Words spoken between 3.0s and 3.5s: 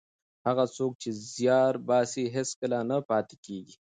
پاتې